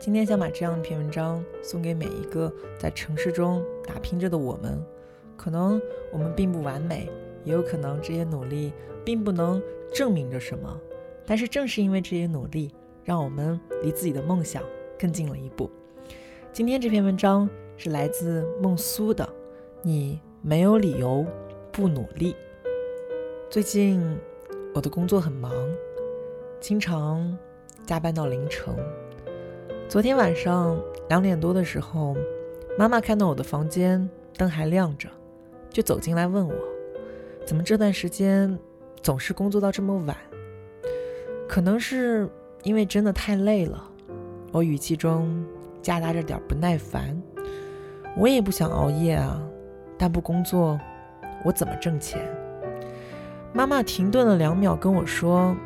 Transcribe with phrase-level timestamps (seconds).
[0.00, 4.80] 今天想把这样一篇文章送给每一个在城市中打拼着的我们。
[5.36, 5.80] 可能
[6.12, 7.10] 我们并不完美，
[7.42, 8.72] 也有可能这些努力
[9.04, 9.60] 并不能
[9.92, 10.80] 证明着什么。
[11.26, 12.72] 但是正是因为这些努力，
[13.04, 14.62] 让我们离自己的梦想
[14.96, 15.68] 更近了一步。
[16.52, 19.28] 今天这篇文章是来自孟苏的，
[19.82, 21.26] 你没有理由
[21.72, 22.36] 不努力。
[23.50, 24.16] 最近
[24.74, 25.52] 我的工作很忙，
[26.60, 27.36] 经常
[27.84, 28.72] 加班到凌晨。
[29.88, 30.78] 昨天晚上
[31.08, 32.14] 两点多的时候，
[32.76, 34.06] 妈妈看到我的房间
[34.36, 35.08] 灯还亮着，
[35.70, 36.54] 就走进来问我，
[37.46, 38.58] 怎么这段时间
[39.00, 40.14] 总是工作到这么晚？
[41.48, 42.28] 可能是
[42.64, 43.82] 因为真的太累了，
[44.52, 45.42] 我语气中
[45.80, 47.18] 夹杂着点不耐烦。
[48.14, 49.42] 我也不想熬夜啊，
[49.96, 50.78] 但不工作，
[51.46, 52.20] 我怎么挣钱？
[53.54, 55.56] 妈妈停顿了两秒，跟我说：“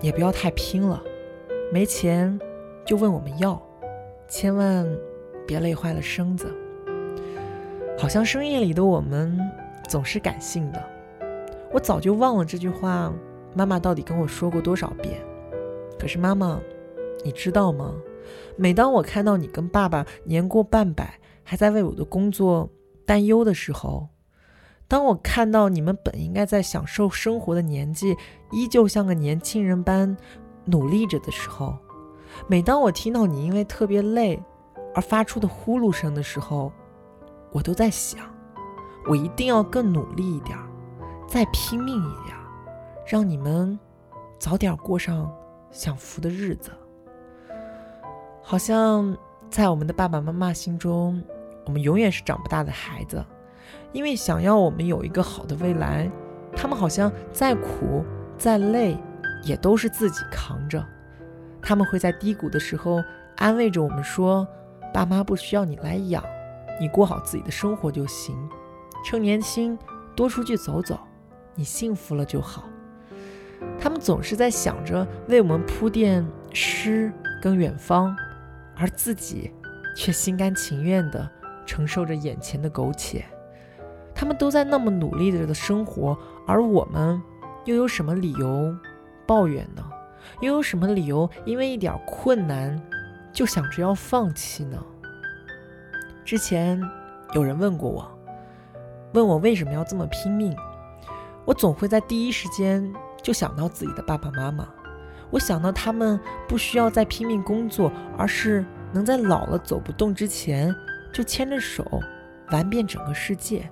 [0.00, 1.02] 也不要太拼了，
[1.72, 2.38] 没钱
[2.86, 3.60] 就问我们要，
[4.28, 4.86] 千万
[5.46, 6.46] 别累坏了身子。”
[7.98, 9.38] 好像深夜里的我们
[9.88, 10.82] 总是感性的，
[11.72, 13.12] 我早就忘了这句话。
[13.54, 15.18] 妈妈到底跟我说过多少遍？
[15.98, 16.60] 可是妈妈，
[17.24, 17.94] 你知道吗？
[18.54, 22.68] 每当我看到你跟爸爸年过半百，还在为我的工作
[23.06, 24.08] 担忧的时候，
[24.86, 28.14] 当我看到你们本应该在享受生活的年纪，
[28.52, 30.14] 依旧像个年轻人般
[30.66, 31.78] 努力着的时候，
[32.46, 34.42] 每当我听到你因为特别累
[34.94, 36.72] 而发出的呼噜声的时候，
[37.52, 38.20] 我都在想，
[39.08, 40.58] 我一定要更努力一点，
[41.26, 42.36] 再拼命一点。
[43.06, 43.78] 让你们
[44.38, 45.32] 早点过上
[45.70, 46.70] 享福的日子。
[48.42, 49.16] 好像
[49.48, 51.22] 在我们的爸爸妈妈心中，
[51.64, 53.24] 我们永远是长不大的孩子，
[53.92, 56.10] 因为想要我们有一个好的未来，
[56.54, 58.04] 他们好像再苦
[58.36, 58.96] 再累
[59.44, 60.84] 也都是自己扛着。
[61.68, 63.02] 他们会在低谷的时候
[63.38, 64.46] 安慰着我们说
[64.94, 66.22] ：“爸妈不需要你来养，
[66.80, 68.36] 你过好自己的生活就行。
[69.04, 69.76] 趁年轻
[70.14, 70.96] 多出去走走，
[71.56, 72.62] 你幸福了就好。”
[73.80, 77.12] 他们总是在想着为我们铺垫诗
[77.42, 78.16] 跟远方，
[78.76, 79.52] 而自己
[79.96, 81.28] 却心甘情愿地
[81.66, 83.24] 承受着眼前的苟且。
[84.14, 86.16] 他们都在那么努力着的生活，
[86.46, 87.20] 而我们
[87.64, 88.72] 又有什么理由
[89.26, 89.82] 抱怨呢？
[90.40, 92.80] 又有什么理由因为一点困难
[93.32, 94.82] 就想着要放弃呢？
[96.24, 96.80] 之前
[97.34, 98.18] 有人问过我，
[99.12, 100.56] 问我为什么要这么拼命，
[101.44, 102.92] 我总会在第一时间。
[103.22, 104.68] 就想到自己的爸爸妈妈，
[105.30, 110.72] 我想到他们不需要再拼命工作，而是能在老了走不动之前
[111.12, 111.84] 就牵着手
[112.52, 113.68] 玩遍整个世界。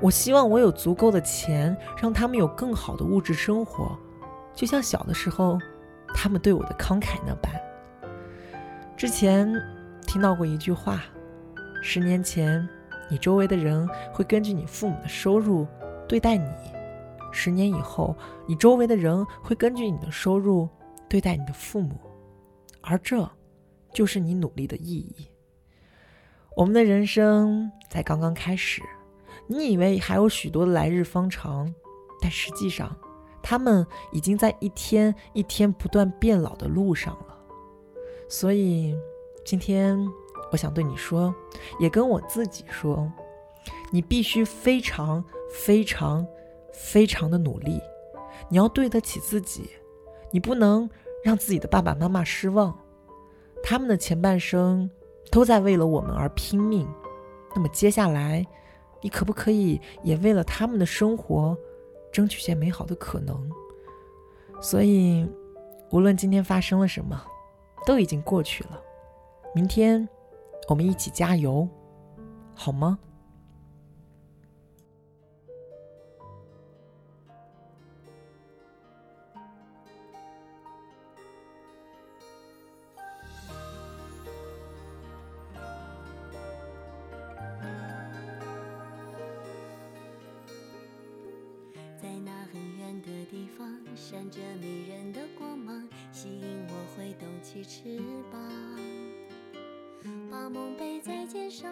[0.00, 3.94] 我希望我有足够的钱，让他们有更好的物质生活，
[4.54, 5.58] 就像小的时候
[6.14, 7.52] 他们对我的慷慨那般。
[8.96, 9.52] 之前
[10.06, 11.02] 听到过一句话：
[11.82, 12.68] 十年前，
[13.08, 15.66] 你周围的人会根据你父母的收入
[16.08, 16.50] 对待你。
[17.30, 20.68] 十年以后，你周围的人会根据你的收入
[21.08, 22.00] 对待你的父母，
[22.80, 23.30] 而这
[23.92, 25.28] 就是你努力的意义。
[26.56, 28.82] 我们的人生才刚刚开始，
[29.46, 31.72] 你以为还有许多的来日方长，
[32.20, 32.96] 但实际上，
[33.42, 37.38] 他们已经在一天一天不断变老的路上了。
[38.28, 38.96] 所以，
[39.44, 39.98] 今天
[40.52, 41.34] 我想对你说，
[41.78, 43.10] 也跟我自己说，
[43.90, 46.26] 你必须非常非常。
[46.70, 47.80] 非常的努力，
[48.48, 49.68] 你要对得起自己，
[50.30, 50.88] 你不能
[51.24, 52.78] 让自己的爸爸妈妈失望。
[53.64, 54.88] 他们的前半生
[55.28, 56.86] 都在为了我们而拼命，
[57.52, 58.46] 那么接下来，
[59.00, 61.58] 你可不可以也为了他们的生活
[62.12, 63.50] 争取些美好的可能？
[64.60, 65.28] 所以，
[65.90, 67.20] 无论今天发生了什么，
[67.86, 68.80] 都已经过去了。
[69.54, 70.08] 明天，
[70.68, 71.68] 我们一起加油，
[72.54, 72.98] 好吗？
[94.10, 98.00] 闪着迷人的光芒，吸引我挥动起翅
[98.32, 98.40] 膀，
[100.30, 101.70] 把梦背在肩上，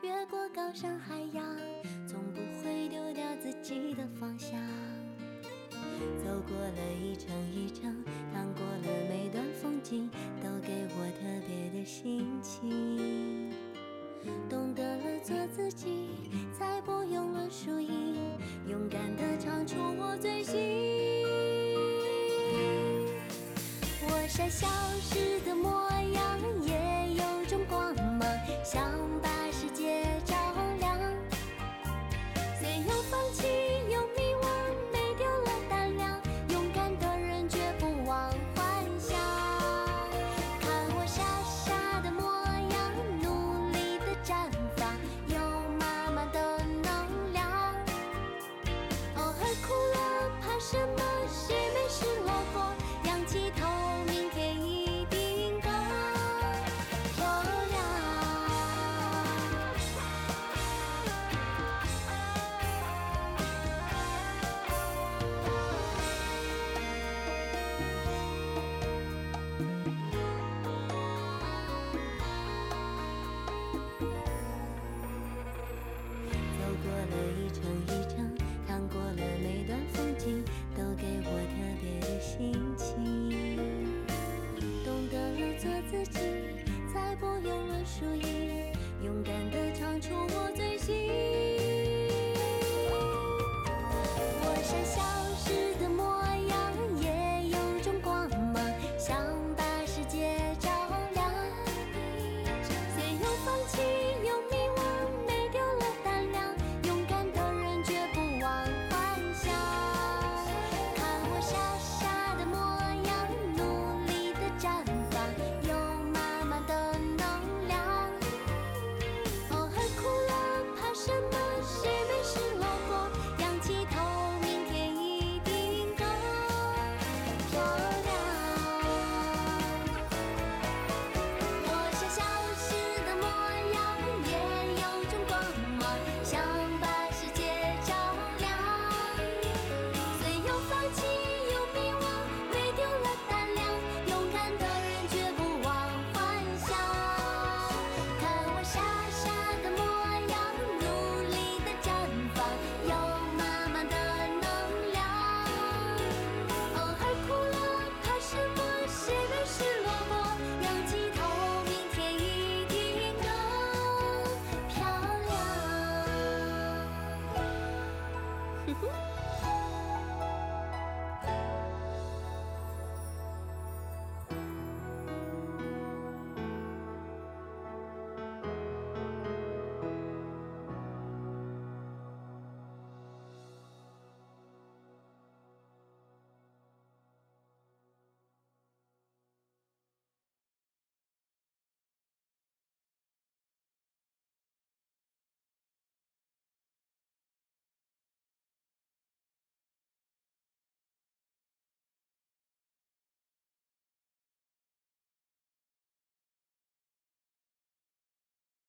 [0.00, 1.44] 越过高山海洋，
[2.06, 4.56] 从不会丢掉自己的方向。
[6.22, 10.08] 走过了一程一程，看过了每段风景，
[10.40, 13.52] 都给我特别的心情。
[24.36, 24.66] 傻笑
[25.12, 25.33] 时。